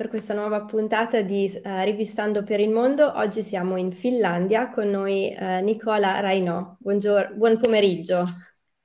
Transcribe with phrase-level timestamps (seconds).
[0.00, 3.18] per questa nuova puntata di uh, Rivistando per il Mondo.
[3.18, 6.74] Oggi siamo in Finlandia con noi uh, Nicola Rainò.
[6.78, 8.24] Buongiorno, buon pomeriggio.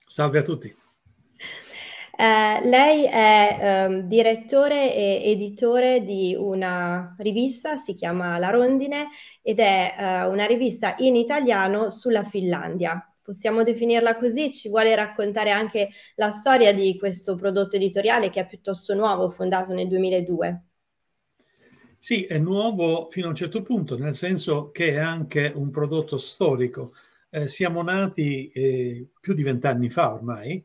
[0.05, 0.75] Salve a tutti.
[2.17, 9.07] Uh, lei è um, direttore e editore di una rivista, si chiama La Rondine,
[9.41, 9.95] ed è
[10.29, 16.71] una rivista in italiano sulla Finlandia possiamo definirla così, ci vuole raccontare anche la storia
[16.75, 20.63] di questo prodotto editoriale che è piuttosto nuovo, fondato nel 2002.
[22.05, 26.18] Sì, è nuovo fino a un certo punto, nel senso che è anche un prodotto
[26.19, 26.93] storico.
[27.32, 30.63] Eh, siamo nati eh, più di vent'anni fa ormai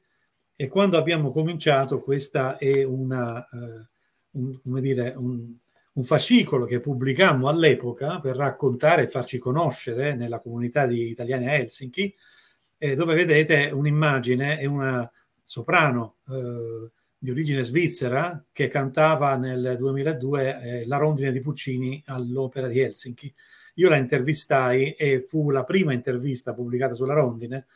[0.54, 3.88] e quando abbiamo cominciato questa è una, eh,
[4.32, 5.50] un, dire, un,
[5.94, 11.54] un fascicolo che pubblicammo all'epoca per raccontare e farci conoscere nella comunità di italiani a
[11.54, 12.14] Helsinki,
[12.76, 15.10] eh, dove vedete un'immagine e una
[15.42, 16.90] soprano eh,
[17.22, 23.32] di origine svizzera che cantava nel 2002 eh, La rondine di Puccini all'Opera di Helsinki.
[23.74, 27.66] Io la intervistai e fu la prima intervista pubblicata sulla rondine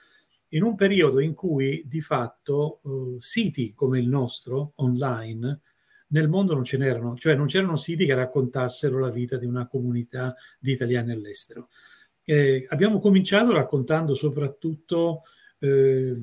[0.48, 5.61] in un periodo in cui di fatto eh, siti come il nostro online
[6.08, 9.67] nel mondo non ce n'erano, cioè non c'erano siti che raccontassero la vita di una
[9.67, 11.69] comunità di italiani all'estero.
[12.23, 15.23] Eh, abbiamo cominciato raccontando soprattutto
[15.58, 16.23] eh,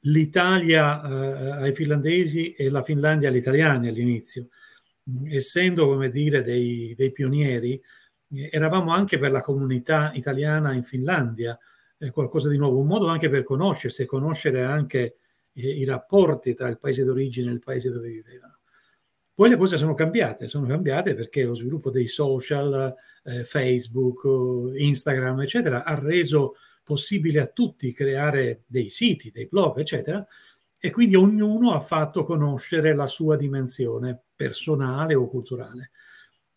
[0.00, 4.48] l'Italia eh, ai finlandesi e la Finlandia agli italiani all'inizio.
[5.24, 7.80] Essendo, come dire, dei, dei pionieri,
[8.32, 11.58] eh, eravamo anche per la comunità italiana in Finlandia
[11.98, 15.16] eh, qualcosa di nuovo, un modo anche per conoscersi e conoscere anche
[15.52, 18.58] eh, i rapporti tra il paese d'origine e il paese dove vivevano.
[19.34, 24.22] Poi le cose sono cambiate, sono cambiate perché lo sviluppo dei social, eh, Facebook,
[24.76, 30.26] Instagram, eccetera, ha reso possibile a tutti creare dei siti, dei blog, eccetera,
[30.78, 35.90] e quindi ognuno ha fatto conoscere la sua dimensione personale o culturale.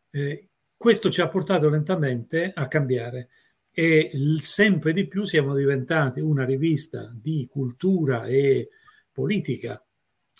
[0.09, 3.29] Eh, questo ci ha portato lentamente a cambiare
[3.71, 8.69] e sempre di più siamo diventati una rivista di cultura e
[9.11, 9.83] politica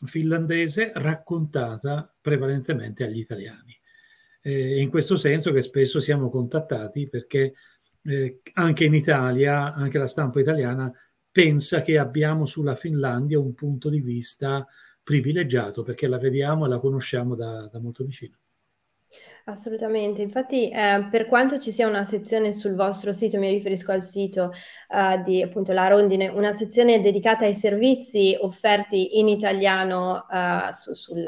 [0.05, 3.77] finlandese raccontata prevalentemente agli italiani.
[4.41, 7.53] Eh, in questo senso che spesso siamo contattati perché
[8.03, 10.91] eh, anche in Italia, anche la stampa italiana
[11.31, 14.67] pensa che abbiamo sulla Finlandia un punto di vista
[15.01, 18.37] privilegiato perché la vediamo e la conosciamo da, da molto vicino.
[19.45, 24.01] Assolutamente, infatti eh, per quanto ci sia una sezione sul vostro sito, mi riferisco al
[24.01, 24.53] sito
[24.87, 30.93] eh, di appunto La Rondine, una sezione dedicata ai servizi offerti in italiano eh, su,
[30.93, 31.25] sul,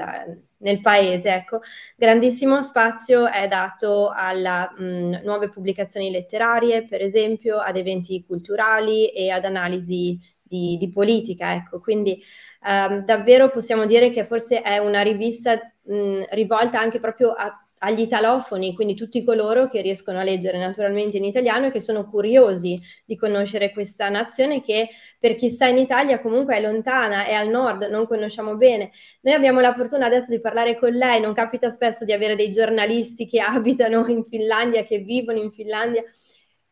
[0.60, 1.60] nel paese, ecco,
[1.98, 4.32] grandissimo spazio è dato a
[4.78, 11.82] nuove pubblicazioni letterarie, per esempio, ad eventi culturali e ad analisi di, di politica, ecco,
[11.82, 12.22] quindi
[12.66, 18.02] ehm, davvero possiamo dire che forse è una rivista mh, rivolta anche proprio a agli
[18.02, 22.76] italofoni, quindi tutti coloro che riescono a leggere naturalmente in italiano e che sono curiosi
[23.06, 27.48] di conoscere questa nazione che per chi sta in Italia comunque è lontana, è al
[27.48, 28.92] nord, non conosciamo bene.
[29.22, 32.52] Noi abbiamo la fortuna adesso di parlare con lei, non capita spesso di avere dei
[32.52, 36.04] giornalisti che abitano in Finlandia, che vivono in Finlandia.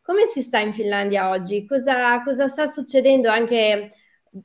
[0.02, 1.66] Come si sta in Finlandia oggi?
[1.66, 3.92] Cosa, cosa sta succedendo anche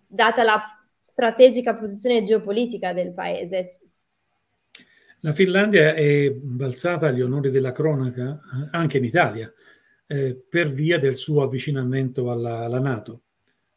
[0.07, 0.61] data la
[1.01, 3.88] strategica posizione geopolitica del paese?
[5.21, 9.53] La Finlandia è balzata agli onori della cronaca eh, anche in Italia
[10.07, 13.23] eh, per via del suo avvicinamento alla, alla Nato.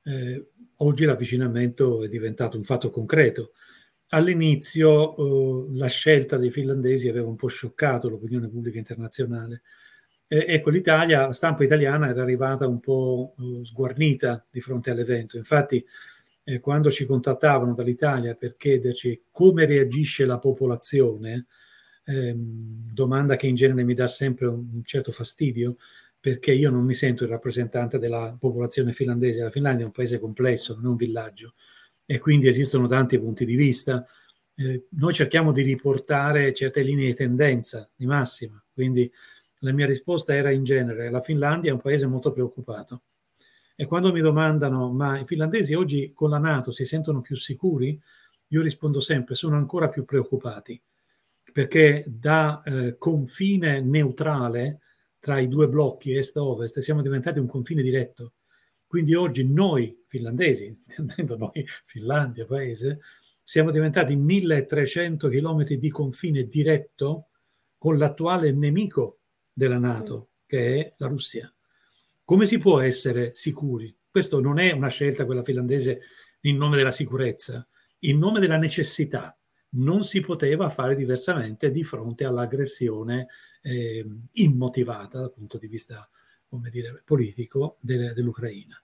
[0.03, 3.53] Eh, oggi l'avvicinamento è diventato un fatto concreto.
[4.09, 9.63] All'inizio eh, la scelta dei finlandesi aveva un po' scioccato l'opinione pubblica internazionale.
[10.27, 15.37] ecco, l'Italia, la stampa italiana era arrivata un po' eh, sguarnita di fronte all'evento.
[15.37, 15.83] Infatti,
[16.43, 21.47] eh, quando ci contattavano dall'Italia per chiederci come reagisce la popolazione,
[22.05, 25.77] ehm, domanda che in genere mi dà sempre un certo fastidio,
[26.19, 29.41] perché io non mi sento il rappresentante della popolazione finlandese.
[29.41, 31.53] La Finlandia è un paese complesso, non è un villaggio,
[32.05, 34.05] e quindi esistono tanti punti di vista.
[34.55, 39.11] Eh, noi cerchiamo di riportare certe linee di tendenza di massima, quindi
[39.59, 43.03] la mia risposta era in genere, la Finlandia è un paese molto preoccupato
[43.81, 47.99] e quando mi domandano, ma i finlandesi oggi con la Nato si sentono più sicuri?
[48.49, 50.79] Io rispondo sempre, sono ancora più preoccupati,
[51.51, 54.81] perché da eh, confine neutrale
[55.17, 58.33] tra i due blocchi est e ovest siamo diventati un confine diretto.
[58.85, 62.99] Quindi oggi noi finlandesi, intendendo noi Finlandia paese,
[63.41, 67.29] siamo diventati 1300 km di confine diretto
[67.79, 71.51] con l'attuale nemico della Nato, che è la Russia.
[72.31, 73.93] Come si può essere sicuri?
[74.09, 75.99] Questo non è una scelta, quella finlandese,
[76.43, 77.67] in nome della sicurezza,
[78.03, 79.37] in nome della necessità,
[79.71, 83.27] non si poteva fare diversamente di fronte all'aggressione
[83.61, 86.09] eh, immotivata dal punto di vista
[86.47, 88.81] come dire, politico de- dell'Ucraina.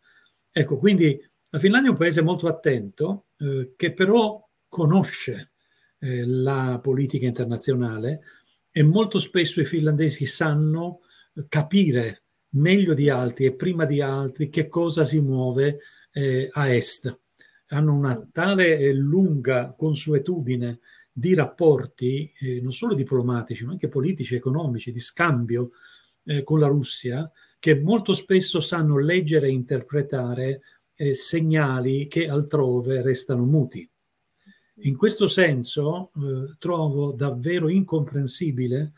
[0.52, 1.18] Ecco, quindi
[1.48, 5.52] la Finlandia è un paese molto attento, eh, che però conosce
[6.00, 8.24] eh, la politica internazionale
[8.72, 11.00] e molto spesso i finlandesi sanno
[11.48, 12.24] capire
[12.58, 15.80] meglio di altri e prima di altri che cosa si muove
[16.12, 17.20] eh, a est.
[17.68, 20.80] Hanno una tale e lunga consuetudine
[21.12, 25.72] di rapporti, eh, non solo diplomatici, ma anche politici, economici, di scambio
[26.26, 30.62] eh, con la Russia, che molto spesso sanno leggere e interpretare
[30.96, 33.90] eh, segnali che altrove restano muti.
[34.82, 38.94] In questo senso eh, trovo davvero incomprensibile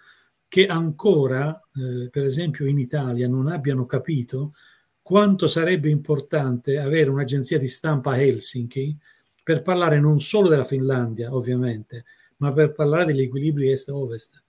[0.50, 4.56] che ancora, eh, per esempio in Italia, non abbiano capito
[5.00, 8.98] quanto sarebbe importante avere un'agenzia di stampa a Helsinki
[9.44, 12.06] per parlare non solo della Finlandia, ovviamente,
[12.38, 14.44] ma per parlare degli equilibri est-ovest.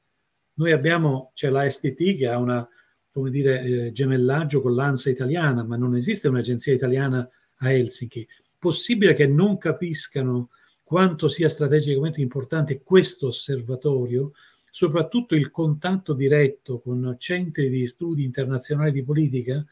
[0.54, 2.66] Noi abbiamo, c'è la STT che ha una,
[3.10, 8.26] come dire, eh, gemellaggio con l'ANSA italiana, ma non esiste un'agenzia italiana a Helsinki.
[8.58, 10.48] Possibile che non capiscano
[10.82, 14.32] quanto sia strategicamente importante questo osservatorio,
[14.70, 19.64] soprattutto il contatto diretto con centri di studi internazionali di politica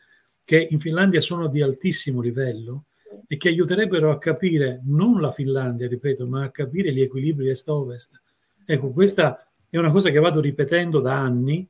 [0.45, 2.85] che in Finlandia sono di altissimo livello
[3.27, 8.21] e che aiuterebbero a capire non la Finlandia, ripeto, ma a capire gli equilibri est-ovest.
[8.65, 11.67] Ecco, questa è una cosa che vado ripetendo da anni,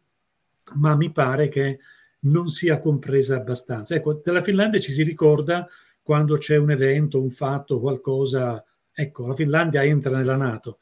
[0.74, 1.80] ma mi pare che
[2.20, 3.94] non sia compresa abbastanza.
[3.94, 5.68] Ecco, della Finlandia ci si ricorda
[6.02, 10.78] quando c'è un evento, un fatto, qualcosa ecco, la Finlandia entra nella Nato.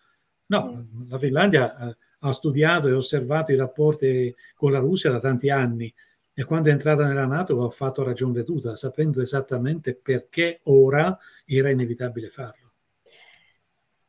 [0.47, 1.97] No, la Finlandia eh,
[2.29, 5.93] ha studiato e osservato i rapporti con la Russia da tanti anni
[6.39, 11.71] e quando è entrata nella Nato ha fatto ragion veduta, sapendo esattamente perché ora era
[11.71, 12.73] inevitabile farlo.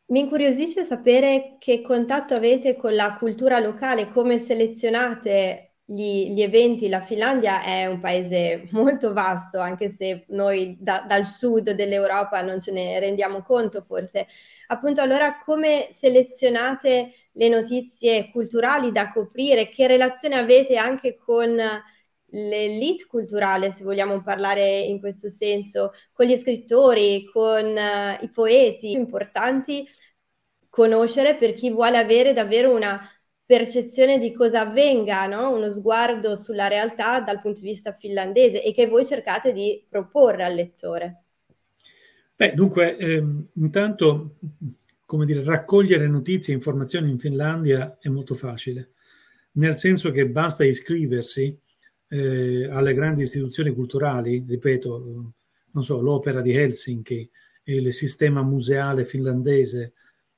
[0.07, 6.89] Mi incuriosisce sapere che contatto avete con la cultura locale, come selezionate gli, gli, eventi,
[6.89, 12.59] la Finlandia è un paese molto vasto, anche se noi da, dal sud dell'Europa non
[12.59, 14.27] ce ne rendiamo conto forse.
[14.67, 19.69] Appunto, allora come selezionate le notizie culturali da coprire?
[19.69, 21.55] Che relazione avete anche con
[22.31, 28.91] l'elite culturale, se vogliamo parlare in questo senso, con gli scrittori, con uh, i poeti,
[28.91, 29.87] importanti
[30.69, 33.01] conoscere per chi vuole avere davvero una
[33.45, 35.51] percezione di cosa avvenga, no?
[35.51, 40.43] uno sguardo sulla realtà dal punto di vista finlandese e che voi cercate di proporre
[40.43, 41.23] al lettore.
[42.35, 44.35] Beh, dunque, ehm, intanto,
[45.07, 48.91] come dire, raccogliere notizie e informazioni in Finlandia è molto facile,
[49.53, 51.57] nel senso che basta iscriversi
[52.09, 55.33] eh, alle grandi istituzioni culturali, ripeto,
[55.71, 57.29] non so, l'opera di Helsinki,
[57.63, 59.93] il sistema museale finlandese,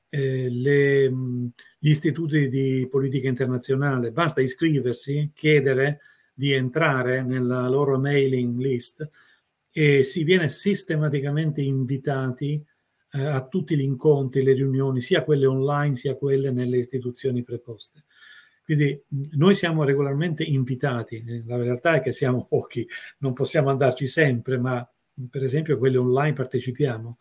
[0.08, 5.98] eh, le, gli istituti di politica internazionale, basta iscriversi, chiedere
[6.32, 9.10] di entrare nella loro mailing list
[9.72, 12.64] e si viene sistematicamente invitati
[13.12, 18.04] eh, a tutti gli incontri, le riunioni, sia quelle online sia quelle nelle istituzioni preposte.
[18.64, 19.02] Quindi
[19.32, 22.86] noi siamo regolarmente invitati, la realtà è che siamo pochi,
[23.18, 24.88] non possiamo andarci sempre, ma
[25.28, 27.18] per esempio quelle online partecipiamo.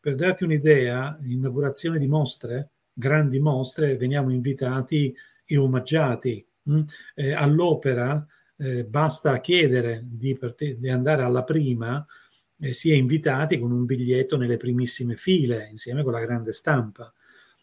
[0.00, 5.12] Per darti un'idea, inaugurazione di mostre, grandi mostre, veniamo invitati
[5.44, 6.46] e omaggiati.
[6.70, 6.82] Mm?
[7.14, 8.24] Eh, all'opera
[8.56, 10.38] eh, basta chiedere di,
[10.78, 12.04] di, andare alla prima,
[12.58, 17.12] eh, si è invitati con un biglietto nelle primissime file, insieme con la grande stampa.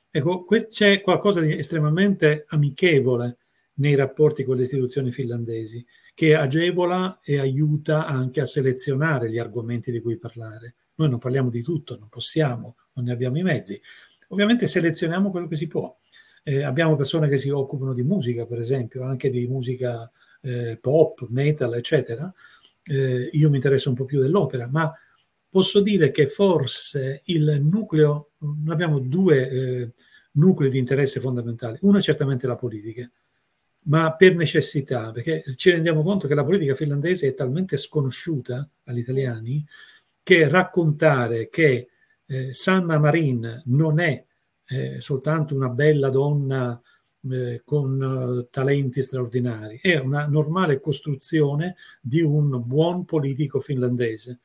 [0.10, 3.38] Ecco, c'è qualcosa di estremamente amichevole
[3.76, 5.84] nei rapporti con le istituzioni finlandesi,
[6.14, 10.76] che agevola e aiuta anche a selezionare gli argomenti di cui parlare.
[10.96, 13.82] Noi non parliamo di tutto, non possiamo, non ne abbiamo i mezzi.
[14.28, 15.96] Ovviamente selezioniamo quello che si può.
[16.44, 21.26] Eh, abbiamo persone che si occupano di musica, per esempio, anche di musica eh, pop,
[21.30, 22.32] metal, eccetera.
[22.86, 24.94] Eh, io mi interesso un po' più dell'opera, ma
[25.50, 29.92] posso dire che forse il nucleo, noi abbiamo due eh,
[30.34, 31.78] nuclei di interesse fondamentali.
[31.82, 33.10] Uno è certamente la politica,
[33.86, 39.00] ma per necessità, perché ci rendiamo conto che la politica finlandese è talmente sconosciuta agli
[39.00, 39.66] italiani
[40.24, 41.90] che raccontare che
[42.26, 44.24] eh, Sanna Marin non è
[44.66, 46.82] eh, soltanto una bella donna
[47.32, 54.40] eh, con uh, talenti straordinari, è una normale costruzione di un buon politico finlandese.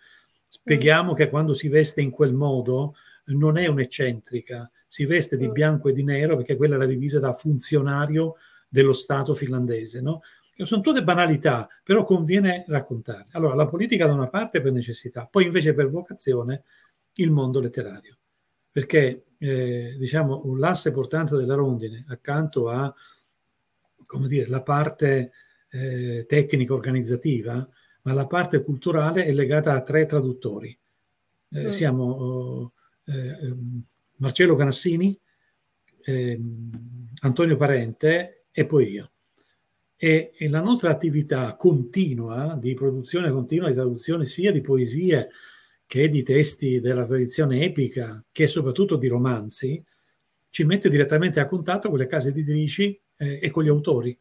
[0.49, 2.95] Spieghiamo che quando si veste in quel modo
[3.27, 7.19] non è un'eccentrica, si veste di bianco e di nero perché quella è la divisa
[7.19, 8.37] da funzionario
[8.69, 10.23] dello Stato finlandese, no?
[10.65, 13.29] sono tutte banalità, però conviene raccontarle.
[13.33, 16.63] Allora, la politica da una parte per necessità, poi invece per vocazione
[17.15, 18.17] il mondo letterario,
[18.71, 22.93] perché eh, diciamo, l'asse portante della rondine accanto a
[24.09, 25.33] come dire, la parte
[25.69, 27.69] eh, tecnica organizzativa,
[28.03, 30.77] ma la parte culturale è legata a tre traduttori.
[31.51, 31.69] Eh, mm.
[31.69, 32.73] Siamo oh,
[33.05, 33.83] eh, ehm,
[34.17, 35.17] Marcello Canassini,
[36.05, 36.71] ehm,
[37.21, 39.11] Antonio Parente e poi io.
[39.95, 45.29] E, e, la nostra attività continua di produzione continua di traduzione sia di poesie
[45.89, 49.83] che di testi della tradizione epica, che soprattutto di romanzi,
[50.51, 54.17] ci mette direttamente a contatto con le case editrici eh, e con gli autori.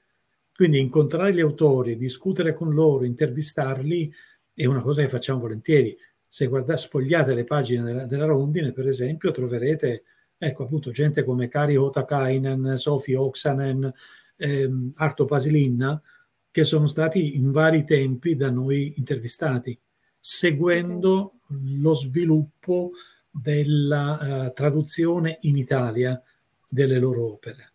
[0.56, 4.10] Quindi incontrare gli autori, discutere con loro, intervistarli
[4.54, 5.94] è una cosa che facciamo volentieri.
[6.26, 10.04] Se guardate, sfogliate le pagine della, della Rondine, per esempio, troverete
[10.38, 13.92] ecco appunto gente come Kari Hotakainen, Sofi Oksanen,
[14.38, 16.02] ehm, Arto Pasilinna,
[16.50, 19.78] che sono stati in vari tempi da noi intervistati,
[20.18, 22.92] seguendo lo sviluppo
[23.30, 26.22] della uh, traduzione in Italia
[26.68, 27.74] delle loro opere.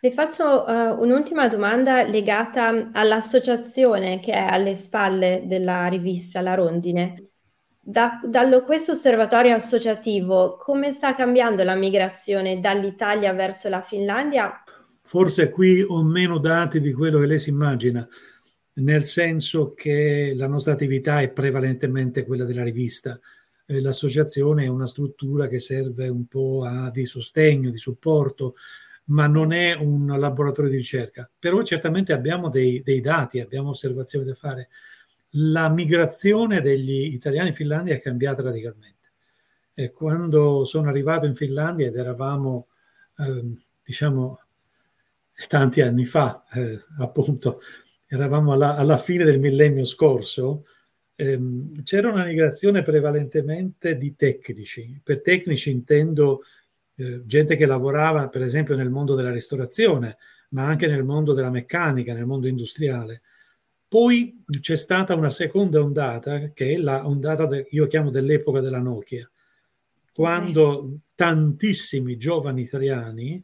[0.00, 7.30] Le faccio uh, un'ultima domanda legata all'associazione che è alle spalle della rivista La Rondine.
[7.80, 14.62] Da, dallo, questo osservatorio associativo, come sta cambiando la migrazione dall'Italia verso la Finlandia?
[15.02, 18.06] Forse qui ho meno dati di quello che lei si immagina,
[18.78, 23.18] nel senso che la nostra attività è prevalentemente quella della rivista.
[23.66, 28.54] Eh, l'associazione è una struttura che serve un po' a, di sostegno, di supporto,
[29.06, 31.28] ma non è un laboratorio di ricerca.
[31.38, 34.68] Però certamente abbiamo dei, dei dati, abbiamo osservazioni da fare.
[35.32, 38.96] La migrazione degli italiani in Finlandia è cambiata radicalmente.
[39.74, 42.68] E quando sono arrivato in Finlandia ed eravamo,
[43.18, 43.54] eh,
[43.84, 44.40] diciamo,
[45.46, 47.60] tanti anni fa, eh, appunto,
[48.08, 50.64] eravamo alla, alla, fine del millennio scorso,
[51.14, 54.98] ehm, c'era una migrazione prevalentemente di tecnici.
[55.02, 56.42] Per tecnici intendo
[56.96, 60.16] eh, gente che lavorava per esempio nel mondo della ristorazione,
[60.50, 63.20] ma anche nel mondo della meccanica, nel mondo industriale.
[63.86, 68.80] Poi c'è stata una seconda ondata, che è la ondata, de, io chiamo dell'epoca della
[68.80, 69.30] Nokia,
[70.12, 73.42] quando tantissimi giovani italiani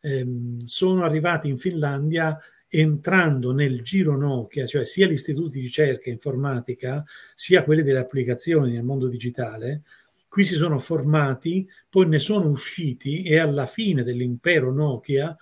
[0.00, 2.36] ehm, sono arrivati in Finlandia
[2.68, 7.04] entrando nel giro Nokia, cioè sia gli istituti di ricerca informatica,
[7.34, 9.82] sia quelli delle applicazioni nel mondo digitale,
[10.28, 15.34] qui si sono formati, poi ne sono usciti e alla fine dell'impero Nokia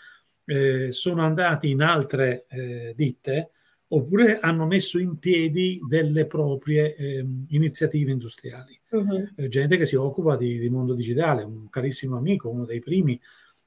[0.45, 3.51] eh, sono andati in altre eh, ditte
[3.89, 8.79] oppure hanno messo in piedi delle proprie eh, iniziative industriali.
[8.91, 9.49] Uh-huh.
[9.49, 13.21] gente che si occupa di, di, mondo digitale, un carissimo amico, uno dei primi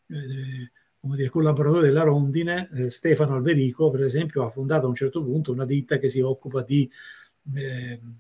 [0.08, 5.24] eh, dire, collaboratori della Rondine, eh, Stefano Alberico, per esempio, ha fondato a un certo
[5.24, 6.90] punto una ditta che si occupa di
[7.54, 8.20] ehm,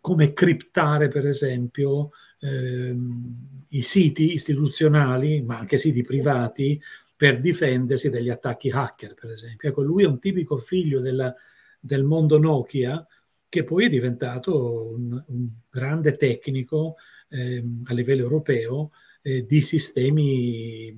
[0.00, 2.10] come criptare, per esempio,
[2.40, 6.80] ehm, i siti istituzionali, ma anche siti privati,
[7.16, 9.68] per difendersi dagli attacchi hacker, per esempio.
[9.68, 11.34] Ecco, lui è un tipico figlio della,
[11.78, 13.06] del mondo Nokia,
[13.48, 16.96] che poi è diventato un, un grande tecnico
[17.28, 20.96] ehm, a livello europeo eh, di sistemi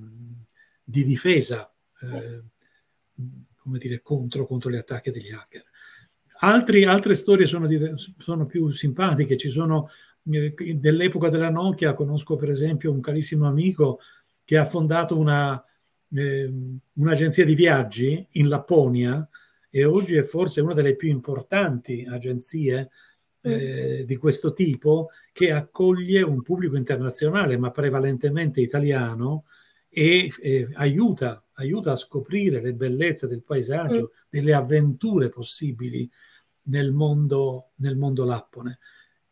[0.83, 1.71] di difesa,
[2.01, 2.43] eh,
[3.57, 5.63] come dire, contro, contro, gli attacchi degli hacker.
[6.39, 7.67] Altri, altre storie sono,
[8.17, 9.89] sono più simpatiche, ci sono
[10.31, 13.99] eh, dell'epoca della Nokia conosco per esempio un carissimo amico
[14.45, 15.61] che ha fondato una,
[16.13, 16.51] eh,
[16.93, 19.27] un'agenzia di viaggi in Lapponia
[19.69, 22.89] e oggi è forse una delle più importanti agenzie
[23.41, 24.05] eh, mm.
[24.05, 29.45] di questo tipo che accoglie un pubblico internazionale ma prevalentemente italiano
[29.93, 34.27] e eh, aiuta, aiuta, a scoprire le bellezze del paesaggio, mm.
[34.27, 36.09] delle avventure possibili
[36.63, 38.79] nel mondo, nel mondo lappone.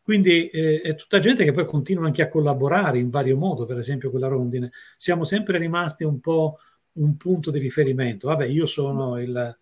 [0.00, 3.78] Quindi eh, è tutta gente che poi continua anche a collaborare in vario modo, per
[3.78, 4.70] esempio con la Rondine.
[4.96, 6.58] Siamo sempre rimasti un po'
[6.94, 8.28] un punto di riferimento.
[8.28, 9.58] Vabbè, io sono il,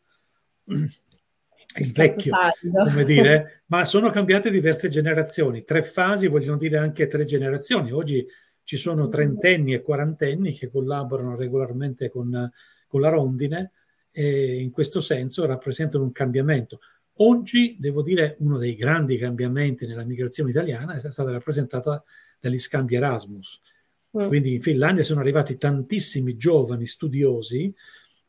[0.64, 2.34] il vecchio,
[2.72, 5.64] come dire, ma sono cambiate diverse generazioni.
[5.64, 7.90] Tre fasi vogliono dire anche tre generazioni.
[7.90, 8.26] Oggi
[8.64, 12.50] ci sono trentenni e quarantenni che collaborano regolarmente con,
[12.86, 13.72] con la Rondine
[14.12, 16.80] e in questo senso rappresentano un cambiamento.
[17.22, 22.02] Oggi, devo dire, uno dei grandi cambiamenti nella migrazione italiana è stata rappresentata
[22.38, 23.60] dagli scambi Erasmus.
[24.18, 24.28] Mm.
[24.28, 27.72] Quindi in Finlandia sono arrivati tantissimi giovani studiosi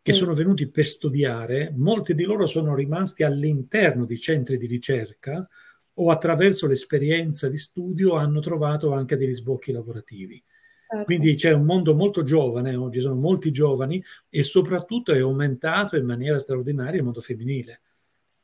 [0.02, 0.16] che mm.
[0.16, 5.48] sono venuti per studiare, molti di loro sono rimasti all'interno di centri di ricerca
[5.96, 10.42] o attraverso l'esperienza di studio hanno trovato anche dei risbocchi lavorativi.
[10.88, 11.06] Certo.
[11.06, 16.06] Quindi c'è un mondo molto giovane, oggi sono molti giovani e soprattutto è aumentato in
[16.06, 17.82] maniera straordinaria il mondo femminile.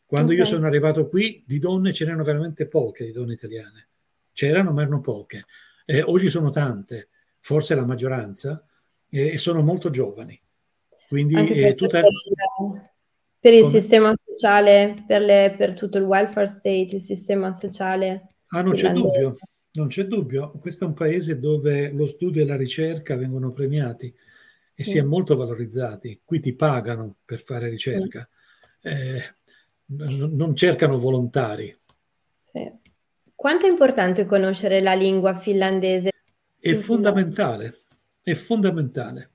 [0.05, 0.39] Quando okay.
[0.39, 3.87] io sono arrivato qui, di donne ce n'erano veramente poche, di donne italiane.
[4.31, 5.45] C'erano, ma erano poche.
[5.85, 7.09] Eh, oggi sono tante.
[7.39, 8.61] forse la maggioranza,
[9.09, 10.39] e, e sono molto giovani.
[11.07, 12.01] Quindi Anche tutta...
[12.01, 12.81] per, il,
[13.39, 18.25] per il sistema sociale, per, le, per, tutto il welfare state, il sistema sociale.
[18.47, 19.37] Ah, non c'è dubbio,
[19.73, 20.51] non c'è dubbio.
[20.59, 24.13] Questo è un paese dove lo studio e la ricerca vengono premiati
[24.73, 26.21] e si è molto valorizzati.
[26.23, 28.27] Qui ti pagano per fare ricerca,
[28.81, 29.21] eh,
[29.87, 31.75] n- non cercano volontari.
[32.43, 32.71] Sì.
[33.33, 36.09] Quanto è importante conoscere la lingua finlandese?
[36.59, 37.77] È fondamentale,
[38.21, 39.31] è fondamentale.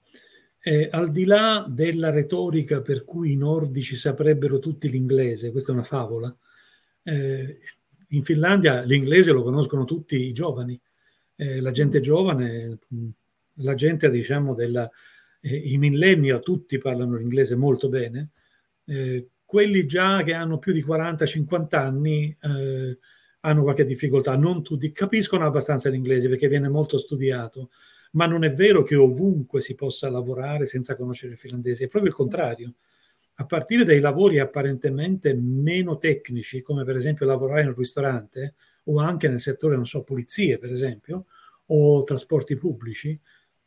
[0.64, 5.75] Eh, al di là della retorica per cui i nordici saprebbero tutti l'inglese, questa è
[5.75, 6.35] una favola,
[7.02, 7.59] eh,
[8.11, 10.81] in Finlandia l'inglese lo conoscono tutti i giovani,
[11.35, 12.78] eh, la gente giovane,
[13.54, 14.88] la gente diciamo della,
[15.40, 18.31] eh, i millennial tutti parlano l'inglese molto bene,
[18.85, 22.99] eh, quelli già che hanno più di 40-50 anni eh,
[23.40, 27.71] hanno qualche difficoltà, non tutti capiscono abbastanza l'inglese perché viene molto studiato,
[28.12, 32.11] ma non è vero che ovunque si possa lavorare senza conoscere il finlandese, è proprio
[32.11, 32.75] il contrario.
[33.37, 38.54] A partire dai lavori apparentemente meno tecnici, come per esempio lavorare in un ristorante
[38.85, 41.26] o anche nel settore, non so, pulizie per esempio,
[41.66, 43.19] o trasporti pubblici,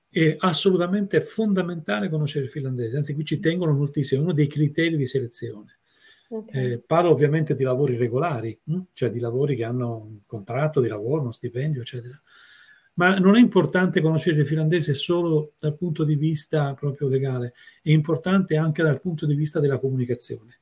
[0.10, 4.96] è assolutamente fondamentale conoscere il finlandese, anzi qui ci tengono moltissimo, è uno dei criteri
[4.96, 5.80] di selezione.
[6.28, 6.72] Okay.
[6.72, 8.82] Eh, parlo ovviamente di lavori regolari, hm?
[8.94, 12.20] cioè di lavori che hanno un contratto di lavoro, uno stipendio, eccetera.
[12.96, 17.92] Ma non è importante conoscere il finlandese solo dal punto di vista proprio legale, è
[17.92, 20.60] importante anche dal punto di vista della comunicazione.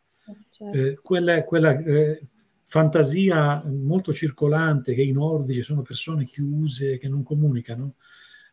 [0.50, 0.78] Certo.
[0.78, 2.28] Eh, quella, quella eh,
[2.64, 7.96] fantasia molto circolante che i nordici sono persone chiuse, che non comunicano,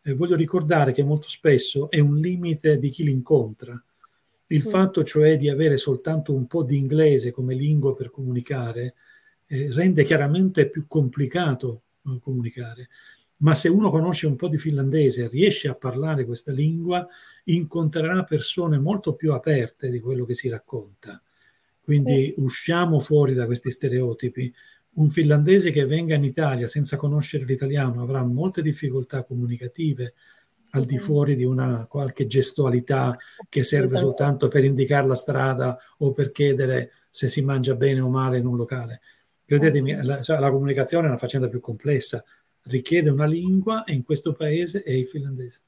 [0.03, 3.83] eh, voglio ricordare che molto spesso è un limite di chi li incontra.
[4.49, 4.69] Il mm.
[4.69, 8.95] fatto cioè di avere soltanto un po' di inglese come lingua per comunicare
[9.47, 12.89] eh, rende chiaramente più complicato eh, comunicare.
[13.41, 17.07] Ma se uno conosce un po' di finlandese e riesce a parlare questa lingua,
[17.45, 21.21] incontrerà persone molto più aperte di quello che si racconta.
[21.83, 24.53] Quindi usciamo fuori da questi stereotipi
[24.93, 30.15] un finlandese che venga in Italia senza conoscere l'italiano avrà molte difficoltà comunicative
[30.57, 30.77] sì.
[30.77, 33.17] al di fuori di una qualche gestualità
[33.49, 38.09] che serve soltanto per indicare la strada o per chiedere se si mangia bene o
[38.09, 39.01] male in un locale.
[39.45, 42.23] Credetemi, la, la, comunicazione è una faccenda più complessa,
[42.65, 45.63] richiede una lingua e in questo paese è il finlandese.